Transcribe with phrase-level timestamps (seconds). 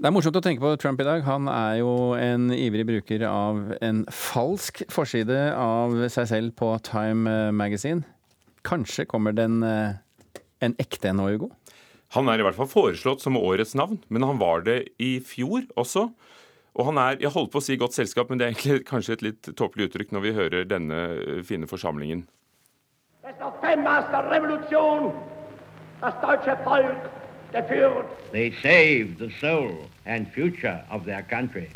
[0.00, 1.20] Det er morsomt å tenke på Trump i dag.
[1.26, 7.34] Han er jo en ivrig bruker av en falsk forside av seg selv på Time
[7.52, 8.06] Magazine.
[8.64, 10.00] Kanskje kommer den eh,
[10.64, 11.50] en ekte en nå, Hugo?
[12.16, 15.68] Han er i hvert fall foreslått som årets navn, men han var det i fjor
[15.76, 16.06] også.
[16.80, 19.18] Og han er jeg holdt på å si godt selskap, men det er egentlig kanskje
[19.18, 22.24] et litt tåpelig uttrykk når vi hører denne eh, fine forsamlingen.
[26.00, 27.19] Das deutsche Volk.
[27.52, 31.70] They saved the soul and future of their country,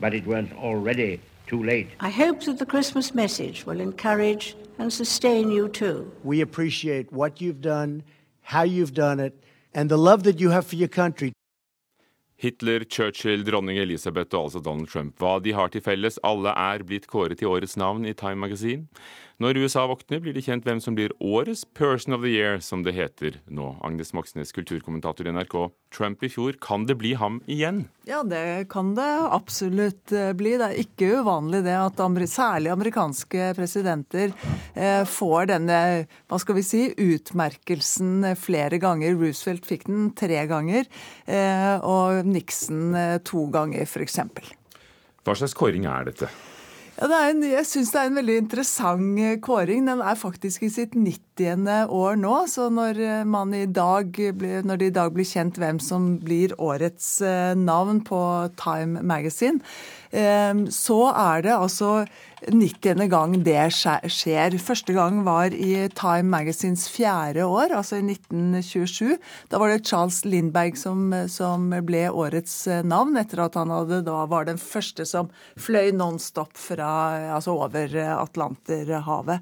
[0.00, 1.90] but it was already too late.
[2.00, 6.12] I hope that the Christmas message will encourage and sustain you too.
[6.24, 8.02] We appreciate what you've done,
[8.42, 9.34] how you've done it,
[9.74, 11.32] and the love that you have for your country.
[12.36, 15.16] Hitler, Churchill, dronning Elisabeth og altså Donald Trump.
[15.20, 18.88] Hva de har til felles, alle er blitt kåret til årets navn i Time Magazine.
[19.36, 22.80] Når USA våkner, blir det kjent hvem som blir årets Person of the Year, som
[22.86, 23.74] det heter nå.
[23.84, 25.56] Agnes Moxnes, kulturkommentator i NRK.
[25.92, 27.82] Trump i fjor, kan det bli ham igjen?
[28.08, 29.04] Ja, det kan det
[29.36, 30.54] absolutt eh, bli.
[30.56, 32.00] Det er ikke uvanlig det at
[32.32, 34.32] særlig amerikanske presidenter
[34.72, 35.80] eh, får denne,
[36.30, 39.18] hva skal vi si, utmerkelsen flere ganger.
[39.20, 40.88] Roosevelt fikk den tre ganger,
[41.28, 42.92] eh, og Nixon
[43.24, 44.20] to ganger, f.eks.
[45.26, 46.30] Hva slags kåring er dette?
[46.96, 49.82] Ja, en, jeg syns det er en veldig interessant eh, kåring.
[49.84, 51.66] Den er faktisk i sitt 90.
[51.92, 52.36] år nå.
[52.48, 54.16] Så når, eh, man i dag,
[54.64, 58.20] når det i dag blir kjent hvem som blir årets eh, navn på
[58.56, 59.60] Time Magazine,
[60.10, 62.06] så er det altså
[62.44, 63.08] 90.
[63.08, 64.56] gang det skjer.
[64.60, 69.16] Første gang var i Time Magazines fjerde år, altså i 1927.
[69.50, 74.04] Da var det Charles Lindberg som, som ble årets eh, navn, etter at han hadde,
[74.06, 76.92] da var den første som fløy nonstop fra,
[77.34, 79.40] altså over Atlanterhavet.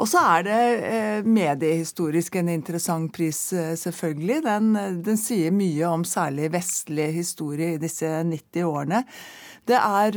[0.00, 4.38] Og så er det eh, mediehistorisk en interessant pris, eh, selvfølgelig.
[4.46, 4.72] Den,
[5.04, 9.02] den, sier mye om særlig vestlig historie i disse 90 årene.
[9.68, 10.10] Det er,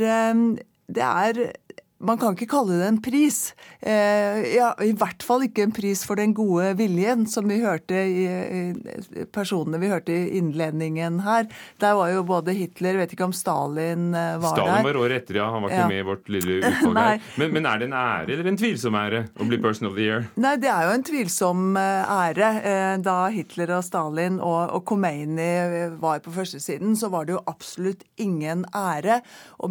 [0.88, 1.52] det er
[1.98, 3.54] man kan ikke kalle det en pris.
[3.80, 7.96] Eh, ja, I hvert fall ikke en pris for den gode viljen, som vi hørte
[7.96, 11.48] i, i personene vi hørte i innledningen her.
[11.80, 14.66] Der var jo både Hitler, vet ikke om Stalin eh, var der.
[14.66, 15.46] Stalin var året etter, ja.
[15.54, 15.88] Han var ikke ja.
[15.94, 17.24] med i vårt lille utvalg her.
[17.40, 20.04] Men, men, er det en ære eller en tvilsom ære å bli Person of the
[20.04, 20.28] Year?
[20.36, 22.52] Nei, det er jo en tvilsom eh, ære.
[22.60, 25.48] Eh, da Hitler og Stalin og, og Khomeini
[26.02, 29.22] var på førstesiden, så var det jo absolutt ingen ære.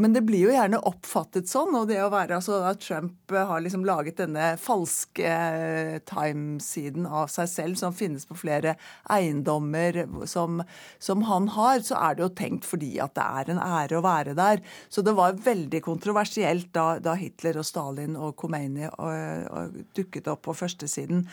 [0.01, 1.75] Men det blir jo gjerne oppfattet sånn.
[1.77, 7.29] og det å være altså at Trump har liksom laget denne falske eh, Time-siden av
[7.31, 8.75] seg selv, som finnes på flere
[9.11, 10.61] eiendommer som,
[10.99, 14.05] som, han har, så er det jo tenkt fordi at det er en ære å
[14.05, 14.63] være der.
[14.89, 19.77] Så det var veldig kontroversielt da, da Hitler og Stalin og Khomeini og, eh, og
[19.97, 21.25] dukket opp på førstesiden.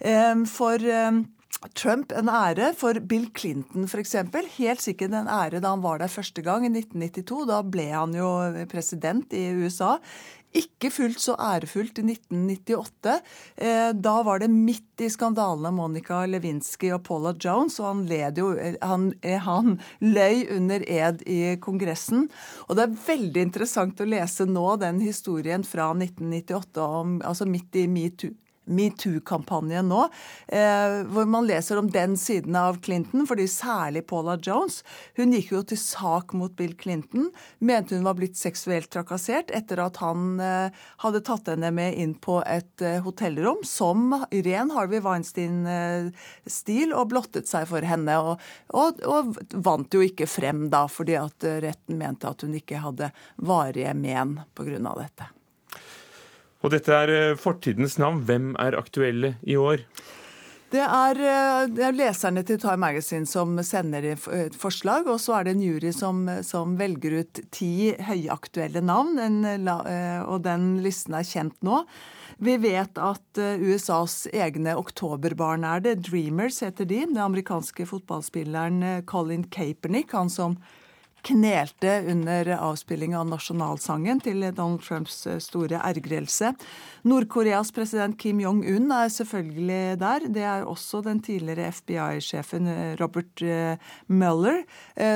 [0.00, 0.90] Eh, for
[1.76, 4.14] Trump en ære for Bill Clinton f.eks.
[4.56, 7.46] Helt sikkert en ære da han var der første gang, i 1992.
[7.50, 8.30] Da ble han jo
[8.70, 9.98] president i USA.
[10.56, 13.12] Ikke fullt så ærefullt i 1998.
[13.60, 18.40] Eh, da var det midt i skandalene Monica Lewinsky og Paula Jones, og han, led
[18.40, 18.50] jo,
[18.82, 22.26] han, eh, han løy under ed i Kongressen.
[22.66, 27.78] Og det er veldig interessant å lese nå den historien fra 1998, om, altså midt
[27.78, 28.34] i metoo
[28.70, 30.06] metoo-kampanjen nå,
[30.48, 34.80] eh, hvor man leser om den siden av Clinton, fordi særlig Paula Jones.
[35.18, 39.82] Hun gikk jo til sak mot Bill Clinton, mente hun var blitt seksuelt trakassert etter
[39.82, 45.02] at han eh, hadde tatt henne med inn på et eh, hotellrom som ren Harvey
[45.04, 48.18] Weinstein-stil og blottet seg for henne.
[48.20, 52.80] Og, og, og, vant jo ikke frem da, fordi at retten mente at hun ikke
[52.84, 54.78] hadde varige men pga.
[55.00, 55.39] dette.
[56.60, 58.24] Og dette er eh, fortidens navn.
[58.28, 59.84] Hvem er aktuelle i år?
[60.70, 65.38] Det er, eh, det er, leserne til Time Magazine som sender et forslag, og så
[65.38, 70.76] er det en jury som, som velger ut ti høyaktuelle navn, en, eh, og den
[70.84, 71.82] listen er kjent nå.
[72.40, 75.98] Vi vet at USAs egne oktoberbarn er det.
[76.06, 77.02] Dreamers heter de.
[77.04, 80.56] Den amerikanske fotballspilleren Colin Kaepernick, han som
[81.26, 86.52] knelte under avspilling av nasjonalsangen til Donald Trumps eh, store ergrelse.
[87.08, 90.26] Nord-Koreas president Kim Jong-un er selvfølgelig der.
[90.32, 94.62] Det er også den tidligere FBI-sjefen eh, Robert eh, Mueller,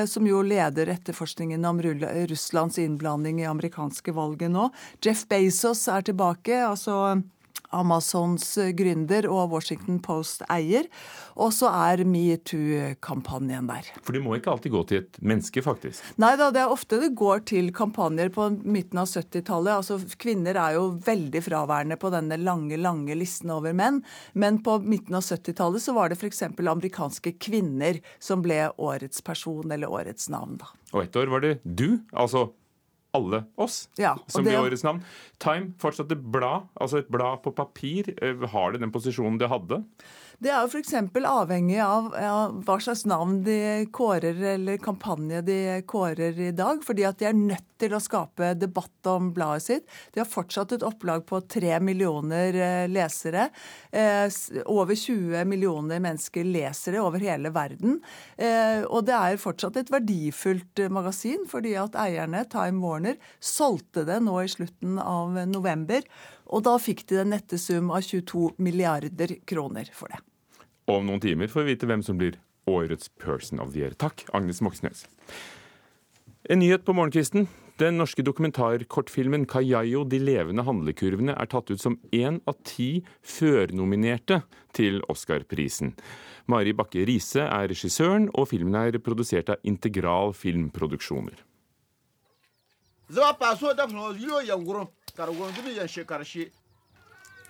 [0.09, 1.79] som jo leder etterforskningen om
[2.29, 4.69] Russlands innblanding i amerikanske valget nå.
[5.03, 6.57] Jeff Bezos er tilbake.
[6.65, 7.21] altså
[7.75, 8.45] Amazons
[8.77, 10.89] gründer og Washington Post-eier.
[11.35, 13.89] Og så er metoo-kampanjen der.
[14.05, 16.03] For det må ikke alltid gå til et menneske, faktisk?
[16.21, 19.81] Nei da, det er ofte det går til kampanjer på midten av 70-tallet.
[19.81, 24.01] Altså, kvinner er jo veldig fraværende på denne lange, lange listen over menn.
[24.33, 26.45] Men på midten av 70-tallet så var det f.eks.
[26.55, 30.71] amerikanske kvinner som ble årets person eller årets navn, da.
[30.95, 32.47] Og ett år var det du, altså
[33.15, 34.51] alle oss ja, som det...
[34.51, 35.01] blir årets navn.
[35.41, 38.11] Time, fortsatt et blad, altså et blad på papir.
[38.19, 39.81] Eh, har det den posisjonen det hadde?
[40.43, 40.93] Det er jo f.eks.
[41.25, 46.83] avhengig av ja, hva slags navn de kårer, eller kampanje de kårer i dag.
[46.83, 49.87] Fordi at de er nødt til å skape debatt om bladet sitt.
[50.15, 53.49] De har fortsatt et opplag på tre millioner eh, lesere.
[53.91, 54.27] Eh,
[54.71, 57.99] over 20 millioner mennesker leser det over hele verden.
[58.37, 64.21] Eh, og det er fortsatt et verdifullt magasin, fordi at eierne, Time Warner, solgte det
[64.23, 66.03] nå i slutten av november.
[66.53, 70.21] Og da fikk de den nette sum av 22 milliarder kroner for det.
[70.85, 72.37] Og om noen timer får vi vite hvem som blir
[72.69, 73.93] årets Person of the Year.
[73.97, 75.05] Takk, Agnes Moxnes.
[76.49, 77.47] En nyhet på morgenkvisten.
[77.77, 84.43] Den norske dokumentarkortfilmen 'Kayayo de levende handlekurvene' er tatt ut som én av ti førnominerte
[84.71, 85.91] til Oscar-prisen.
[86.47, 91.35] Mari Bakke Riise er regissøren, og filmen er produsert av Integral Filmproduksjoner.
[95.15, 96.49] Karagondini yan shekarshe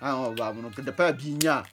[0.01, 1.63] an ba mun da pa binya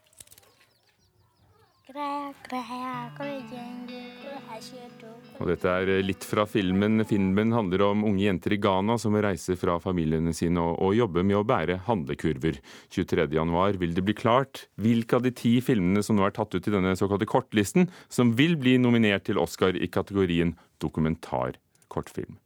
[5.40, 7.02] og dette er litt fra filmen.
[7.04, 11.26] Filmen handler om unge jenter i Ghana som reiser fra familiene sine og, og jobber
[11.26, 12.60] med å bære handlekurver.
[12.96, 16.68] 23.1 vil det bli klart hvilke av de ti filmene som nå er tatt ut
[16.70, 22.38] i denne såkalte kortlisten, som vil bli nominert til Oscar i kategorien dokumentarkortfilm.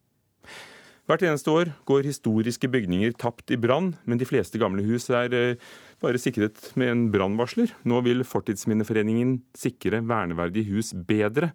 [1.06, 5.34] Hvert eneste år går historiske bygninger tapt i brann, men de fleste gamle hus er
[5.38, 5.60] eh,
[6.02, 7.70] bare sikret med en brannvarsler.
[7.86, 11.52] Nå vil Fortidsminneforeningen sikre verneverdige hus bedre.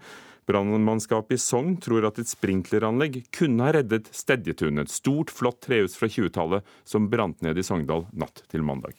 [0.47, 5.99] Brannmannskapet i Sogn tror at et sprinkleranlegg kunne ha reddet Stedjetunet, et stort, flott trehus
[5.99, 8.95] fra 20-tallet som brant ned i Sogndal natt til mandag.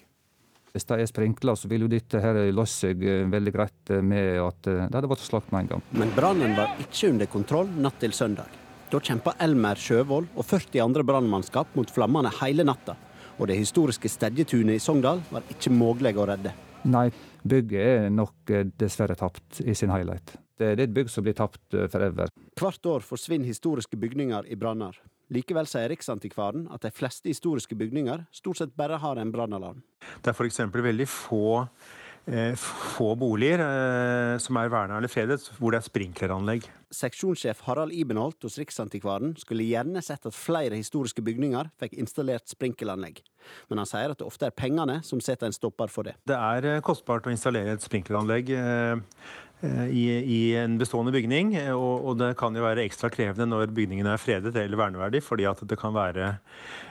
[0.77, 4.37] Hvis det er sprinkler, så vil jo dette her løse seg eh, veldig greit med
[4.45, 5.87] at det hadde vært slakt med en gang.
[5.97, 8.62] Men brannen var ikke under kontroll natt til søndag.
[8.93, 12.93] Da kjempa Elmer Sjøvold og 40 andre brannmannskap mot flammene hele natta.
[13.41, 16.53] Og det historiske Stedjetunet i Sogndal var ikke mulig å redde.
[16.93, 17.07] Nei,
[17.41, 20.35] bygget er nok eh, dessverre tapt i sin helhet.
[20.61, 22.29] Det er et bygg som blir tapt eh, forever.
[22.61, 25.01] Hvert år forsvinner historiske bygninger i branner.
[25.33, 29.81] Likevel sier Riksantikvaren at de fleste historiske bygninger stort sett bare har en brannalarm.
[30.21, 30.67] Det er f.eks.
[30.69, 31.63] veldig få
[32.57, 36.69] få boliger eh, som er verna eller fredet, hvor det er sprinkleranlegg.
[36.93, 43.23] Seksjonssjef Harald Ibenholt hos Riksantikvaren skulle gjerne sett at flere historiske bygninger fikk installert sprinkleranlegg.
[43.73, 46.15] Men han sier at det ofte er pengene som setter en stopper for det.
[46.29, 48.55] Det er eh, kostbart å installere et sprinkleranlegg.
[49.63, 51.55] Eh, i, i, en bestående bygning.
[51.71, 55.47] Og, og, det kan jo være ekstra krevende når bygningen er fredet eller verneverdig, fordi
[55.47, 56.33] at det kan være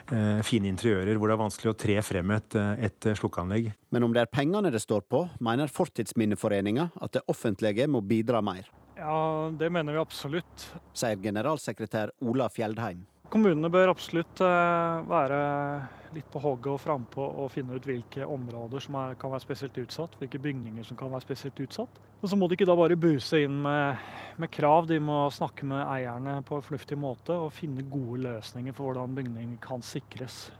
[0.08, 2.56] eh, fine interiører hvor det er vanskelig å tre frem et,
[2.88, 3.72] et slukkeanlegg.
[3.92, 8.40] Men om det er pengene det står på, mener Fortidsminneforeninga at det offentlige må bidra
[8.44, 8.70] mer.
[8.96, 10.68] Ja, det mener vi absolutt.
[10.96, 13.04] Sier generalsekretær Ola Fjeldheim.
[13.32, 15.36] Kommunene bør absolutt eh, være
[16.12, 19.78] litt på hogget og frampå og finne ut hvilke områder som er, kan være spesielt
[19.80, 22.00] utsatt, hvilke bygninger som kan være spesielt utsatt.
[22.20, 24.02] Og Så må de ikke da bare buse inn med,
[24.36, 28.76] med, krav, de må snakke med eierne på en fornuftig måte og finne gode løsninger
[28.76, 30.50] for hvordan bygninger kan sikres.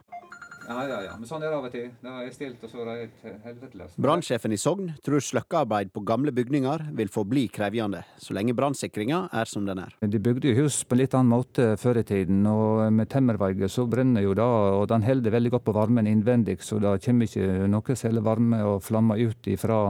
[0.68, 1.14] Ja, ja, ja.
[1.18, 1.88] Men sånn er det av og til.
[2.02, 6.04] Det er stilt, og så er det helt helvetes Brannsjefen i Sogn tror sløkkearbeid på
[6.06, 9.94] gamle bygninger vil forbli krevende, så lenge brannsikringa er som den er.
[10.00, 13.72] De bygde jo hus på en litt annen måte før i tiden, og med temmervegger
[13.72, 14.48] så brenner jo da,
[14.78, 18.62] og den holder veldig godt på varmen innvendig, så det kommer ikke noe særlig varme
[18.66, 19.82] og flammer ut ifra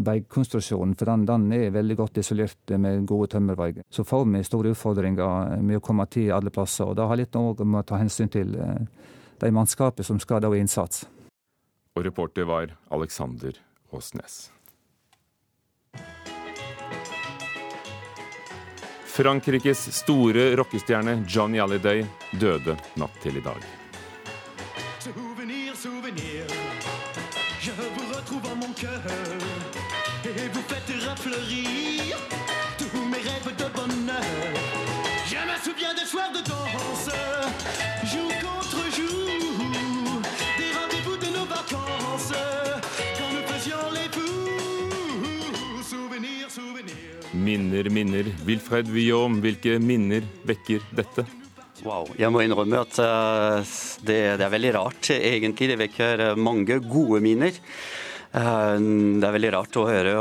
[0.00, 3.84] veggkonstruksjonen, for den, den, er veldig godt isolert med gode tømmerveier.
[3.90, 7.36] Så får vi store utfordringer med å komme til alle plasser, og det har litt
[7.36, 9.08] å ta hensyn til eh,
[9.40, 11.06] de mannskapet som skal da i innsats.
[11.96, 13.56] Og reporter var Alexander
[13.90, 14.50] Åsnes.
[19.10, 22.06] Frankrikes store rockestjerne Johnny Alliday
[22.40, 23.58] døde natt til i dag.
[25.00, 26.46] Souvenir, souvenir,
[27.60, 29.02] je vous retrouve en mon cœur,
[30.24, 32.16] et vous faites rafleurir
[32.78, 34.54] tous mes rêves de bonheur.
[35.26, 36.59] Je me souviens des soirs de danse,
[47.50, 48.28] Minner, minner.
[48.46, 51.24] Wilfred Guillaume, hvilke minner vekker dette?
[51.82, 52.06] Wow.
[52.14, 53.72] Jeg må innrømme at uh,
[54.06, 55.72] det, det, er veldig rart, egentlig.
[55.72, 57.58] Det vekker mange gode minner.
[58.30, 60.14] Uh, det er veldig rart å høre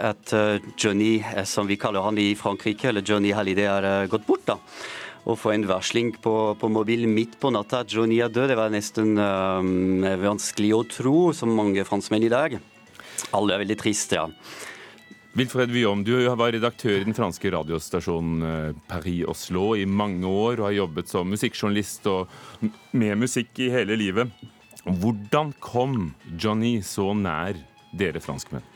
[0.00, 4.46] at uh, Johnny, som vi kaller han i Frankrike, eller Johnny Hallyday, er gått bort.
[4.48, 4.56] da.
[5.28, 8.56] Å få en varsling på, på mobilen midt på natta at Johnny er død, det
[8.56, 9.20] var nesten
[10.24, 12.56] vanskelig å tro, som mange franskmenn i dag.
[13.36, 14.30] Alle er veldig triste, ja.
[15.32, 20.58] Wilfred Viom, du var redaktør i den franske radiostasjonen eh, Paris Oslo i mange år
[20.58, 22.32] og har jobbet som musikkjournalist og
[22.90, 24.32] med musikk i hele livet.
[24.82, 27.60] Hvordan kom Johnny så nær
[27.94, 28.66] dere franskmenn?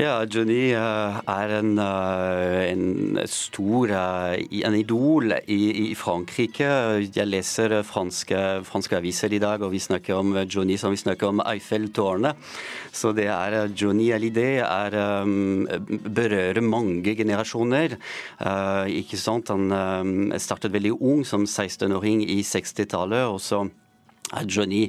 [0.00, 6.64] Ja, Johnny uh, er en, uh, en stor uh, en idol i, i, Frankrike.
[7.12, 11.28] Jeg leser franske, franske, aviser i dag, og vi snakker om Johnny som vi snakker
[11.28, 12.40] om Eiffeltårnet.
[12.88, 14.96] Så det er Johnny Hallyday er,
[16.08, 17.98] berører mange generasjoner.
[18.88, 19.52] ikke sant?
[19.52, 23.28] Han startet veldig ung, som 16-åring i 60-tallet.
[23.28, 23.66] og så
[24.48, 24.86] Johnny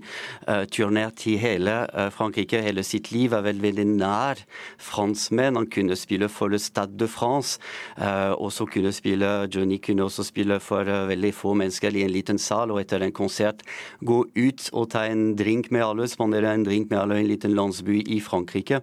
[0.48, 4.40] uh, turnerte i hele uh, Frankrike hele sitt liv, er vel veldig nær
[4.82, 5.60] franskmenn.
[5.60, 7.60] Han kunne spille for Le Stade de France.
[7.98, 12.14] Uh, og så kunne spille, Johnny kunne også spille for veldig få mennesker i en
[12.14, 13.64] liten sal, og etter en konsert
[14.06, 17.32] gå ut og ta en drink med alle, spandere en drink med alle i en
[17.32, 18.82] liten landsby i Frankrike.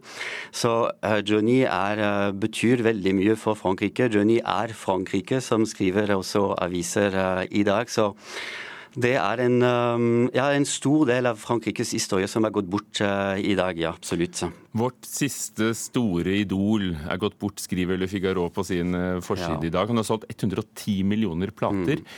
[0.53, 0.73] Så
[1.27, 4.11] Johnny er, betyr veldig mye for Frankrike.
[4.13, 7.17] Johnny er Frankrike, som skriver også aviser
[7.51, 7.91] i dag.
[7.91, 8.13] så
[8.99, 13.01] det er en, um, ja, en, stor del av Frankrikes historie som er gått bort
[13.05, 14.43] uh, i dag, ja, absolutt.
[14.75, 19.71] Vårt siste store idol er gått bort, skriver Le Figaro på sin uh, forside ja.
[19.71, 19.93] i dag.
[19.93, 22.03] Han har solgt 110 millioner plater.
[22.03, 22.09] Mm.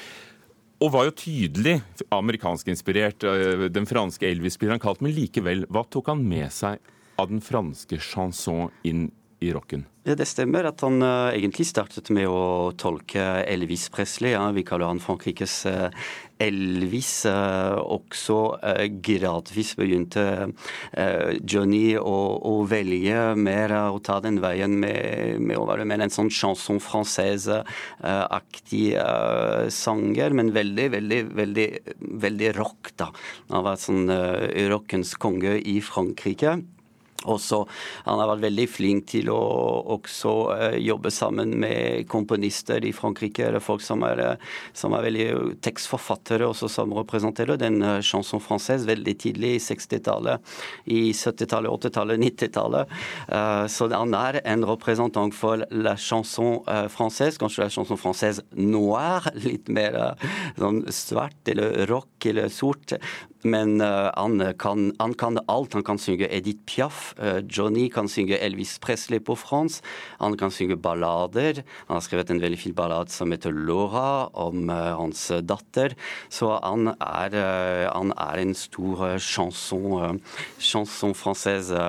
[0.82, 1.76] Og var jo tydelig
[2.08, 3.28] amerikanskinspirert.
[3.28, 6.80] Uh, den franske Elvis blir han kalt, men likevel, hva tok han med seg
[7.20, 9.10] av den franske chanson inn
[9.42, 9.86] i rocken?
[10.02, 14.32] Ja, Det stemmer at han uh, egentlig startet med å tolke Elvis Presley.
[14.34, 14.50] Ja.
[14.50, 15.90] Vi kaller han Frankrikes uh,
[16.42, 17.22] Elvis.
[17.22, 18.58] Uh, også
[19.04, 20.50] gradvis begynte
[21.46, 26.10] Johnny å, å, velge mer å ta den veien med, med å være mer en
[26.12, 28.86] sånn chanson française-aktig
[29.70, 31.68] sanger, men veldig, veldig, veldig,
[32.26, 33.08] veldig rock, da.
[33.54, 34.10] Han var sånn
[34.72, 36.58] rockens konge i Frankrike.
[37.28, 37.62] Også,
[38.06, 39.40] han har vært veldig flink til å
[39.96, 45.06] også uh, jobbe sammen med komponister i Frankrike, eller folk som er, uh, som er
[45.06, 45.26] veldig
[45.64, 52.22] tekstforfattere, også som representerer den uh, chanson française veldig tidlig i 60-tallet, i 70-tallet, 80-tallet,
[52.22, 52.92] 90-tallet.
[53.70, 56.60] så han er en representant for la chanson
[56.92, 59.98] française, kanskje la chanson française noir, litt mer
[60.58, 62.96] sånn svart eller rock eller sort.
[63.42, 65.74] Men han, kan, han, kan, alt.
[65.74, 67.14] Han kan synge Edith Piaf.
[67.18, 69.84] Uh, Johnny kan synge Elvis Presley på fransk.
[70.20, 71.62] Han kan synge ballader.
[71.88, 75.96] Han har skrevet en veldig fin ballade som heter Laura, om uh, hans datter.
[76.32, 77.36] Så han er,
[77.88, 80.20] han er en stor chanson,
[80.58, 81.82] chanson française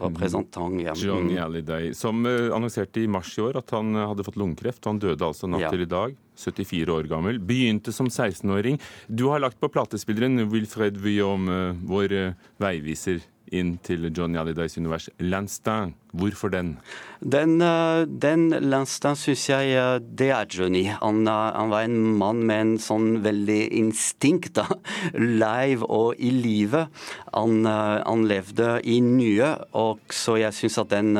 [0.00, 0.80] representant.
[0.80, 0.94] Ja.
[0.96, 4.84] Johnny Alliday, som annonserte i mars i år at han hadde fått lungekreft.
[4.88, 6.16] Han døde altså natt til i dag.
[6.40, 7.40] 74 år gammel.
[7.40, 8.80] Begynte som 16-åring.
[9.06, 13.20] Du har lagt på platespilleren Wilfred Vuillaume, vår eh, veiviser
[13.56, 15.08] inn til Johnny Hallidays univers.
[15.18, 16.74] Lanstin, hvorfor den?
[17.20, 20.84] Den, eh, den Lanstin syns jeg eh, det er Johnny.
[20.90, 24.66] Han, han, var en mann med en sånn veldig instinkt, da.
[25.44, 26.90] Live og i livet.
[27.32, 31.14] Han, han, levde i nye, og så jeg syns at den,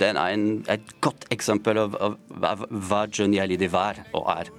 [0.00, 4.54] den er en, et godt eksempel av, av, av hva Johnny Hallyday var og er.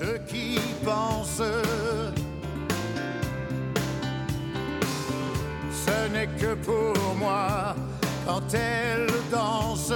[0.00, 1.69] ceux qui pensent.
[6.20, 7.74] N'est que pour moi
[8.26, 9.92] quand elle danse.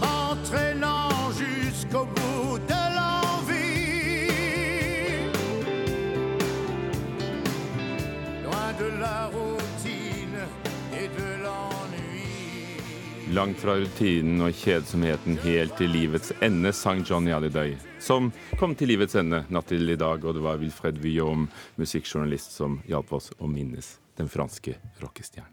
[0.00, 4.30] M'entraînant jusqu'au bout de l'envie.
[8.44, 10.38] Loin de la routine
[10.92, 11.36] et de
[13.34, 17.74] Langt fra rutinen og kjedsomheten helt til livets ende, sang Johnny Hallyday,
[18.06, 20.24] som kom til livets ende natt til i dag.
[20.24, 21.48] Og det var Wilfred Vuillaume,
[21.80, 25.52] musikkjournalist, som hjalp oss å minnes den franske rockestjernen.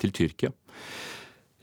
[0.00, 0.52] Til Tyrkia.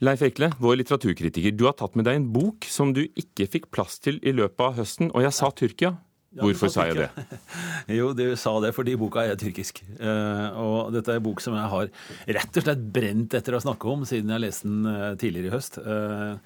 [0.00, 3.66] Leif Ekle, vår litteraturkritiker, du har tatt med deg en bok som du ikke fikk
[3.74, 5.92] plass til i løpet av høsten, og jeg sa Tyrkia.
[6.40, 7.08] Hvorfor sa jeg det?
[7.98, 9.82] jo, du sa det fordi boka er tyrkisk.
[9.98, 11.90] Uh, og dette er en bok som jeg har
[12.38, 15.54] rett og slett brent etter å snakke om siden jeg leste den uh, tidligere i
[15.56, 15.80] høst.
[15.82, 16.38] Uh,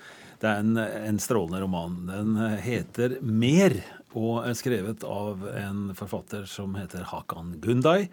[0.45, 2.01] det er en, en, strålende roman.
[2.09, 3.79] Den heter Mer
[4.15, 8.11] og er skrevet av en forfatter som heter Hakan Gundai.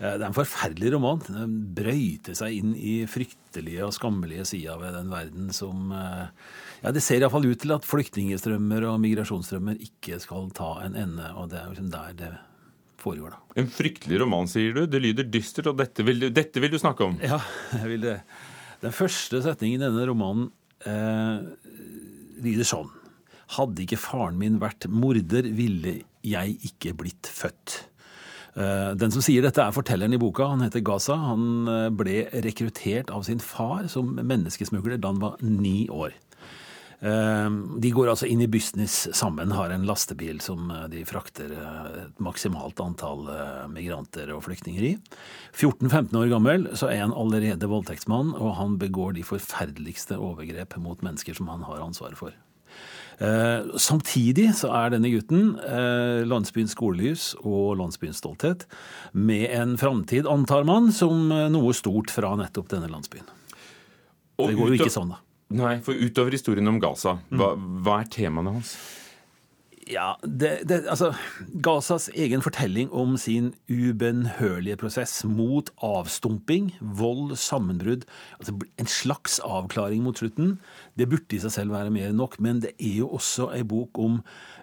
[0.00, 1.22] Det er en forferdelig roman.
[1.28, 7.02] Den brøyter seg inn i fryktelige og skammelige sider ved den verden som ja, Det
[7.04, 11.32] ser iallfall ut til at flyktningstrømmer og migrasjonsstrømmer ikke skal ta en ende.
[11.36, 12.30] Og det er liksom der det
[13.00, 13.60] foregår, da.
[13.60, 14.86] En fryktelig roman, sier du.
[14.90, 17.20] Det lyder dystert, og dette vil, dette vil du snakke om?
[17.24, 17.40] Ja,
[17.76, 18.16] jeg vil det.
[18.80, 22.88] Den første setningen i denne romanen eh, lyder sånn.
[23.56, 27.80] Hadde ikke faren min vært morder, ville jeg ikke blitt født.
[28.58, 30.48] Eh, den som sier dette, er fortelleren i boka.
[30.52, 31.16] Han heter Gaza.
[31.30, 36.16] Han eh, ble rekruttert av sin far som menneskesmugler da han var ni år.
[37.00, 37.48] Eh,
[37.80, 42.80] de går altså inn i business sammen, har en lastebil som de frakter et maksimalt
[42.84, 43.24] antall
[43.72, 44.92] migranter og flyktninger i.
[45.54, 51.02] 14-15 år gammel så er han allerede voldtektsmann, og han begår de forferdeligste overgrep mot
[51.06, 52.36] mennesker som han har ansvaret for.
[53.20, 58.64] Eh, samtidig så er denne gutten eh, landsbyens skolelys og landsbyens stolthet,
[59.12, 63.28] med en framtid, antar man, som eh, noe stort fra nettopp denne landsbyen.
[64.40, 65.20] det går jo ikke sånn, da.
[65.50, 68.76] Nei, for utover historien om Gaza, hva, hva er temaene hans?
[69.90, 71.12] Ja, det, det, altså,
[71.62, 78.04] Gazas egen fortelling om sin ubønnhørlige prosess mot avstumping, vold, sammenbrudd
[78.38, 80.58] altså En slags avklaring mot slutten.
[80.98, 83.64] Det burde i seg selv være mer enn nok, men det er jo også ei
[83.66, 84.20] bok om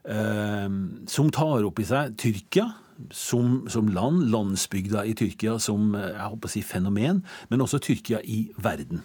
[0.08, 0.70] eh,
[1.12, 2.70] som tar opp i seg Tyrkia.
[3.14, 7.20] Som, som, land, landsbygda i Tyrkia som eh, jeg håper å si fenomen,
[7.52, 9.04] men også Tyrkia i verden.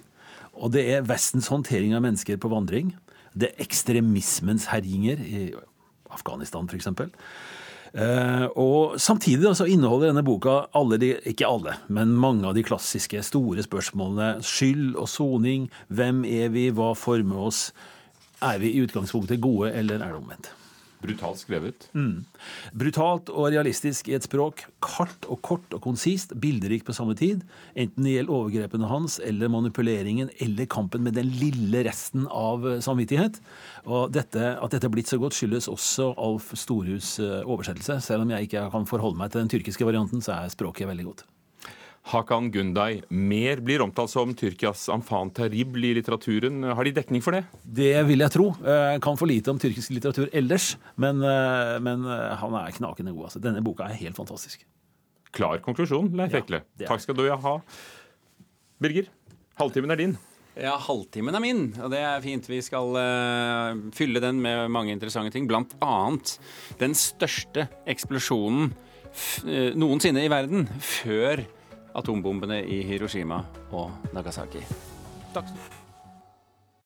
[0.63, 2.95] Og det er Vestens håndtering av mennesker på vandring.
[3.35, 5.21] Det er ekstremismens herjinger
[6.13, 6.91] Afghanistan f.eks.
[7.93, 12.65] Uh, og Samtidig så inneholder denne boka alle de, ikke alle, men mange av de
[12.65, 14.39] klassiske store spørsmålene.
[14.47, 15.69] Skyld og soning.
[15.93, 16.71] Hvem er vi?
[16.73, 17.67] Hva former oss?
[18.43, 20.53] Er vi i utgangspunktet gode, eller er det omvendt?
[21.03, 21.89] Brutalt skrevet.
[21.97, 22.25] Mm.
[22.79, 24.65] Brutalt og realistisk i et språk.
[24.85, 26.35] Kart og kort og konsist.
[26.39, 27.43] Bilderikt på samme tid.
[27.75, 32.81] Enten det gjelder overgrepene hans eller manipuleringen eller kampen med den lille resten av eh,
[32.85, 33.43] samvittighet.
[33.89, 38.01] Og dette, At dette er blitt så godt, skyldes også Alf Storhus eh, oversettelse.
[38.05, 41.11] Selv om jeg ikke kan forholde meg til den tyrkiske varianten, så er språket veldig
[41.11, 41.27] godt.
[42.03, 46.65] Hakan Gunday, mer blir omtalt som Tyrkias amfan terrible i litteraturen.
[46.75, 47.45] Har de dekning for det?
[47.63, 48.49] Det vil jeg tro.
[48.67, 53.15] Jeg kan for lite om tyrkisk litteratur ellers, men, eh, men eh, han er knakende
[53.15, 53.29] god.
[53.31, 53.43] Altså.
[53.45, 54.67] Denne boka er helt fantastisk.
[55.33, 56.65] Klar konklusjon, Leif Ekle.
[56.83, 57.55] Ja, Takk skal du ha.
[58.83, 59.07] Birger,
[59.63, 60.19] halvtimen er din.
[60.59, 62.51] Ja, halvtimen er min, og det er fint.
[62.51, 65.47] Vi skal uh, fylle den med mange interessante ting.
[65.49, 66.35] Blant annet
[66.83, 68.75] den største eksplosjonen
[69.77, 71.43] noensinne i verden før
[71.95, 74.65] atombombene i Hiroshima og Nagasaki.
[75.35, 75.82] Takk.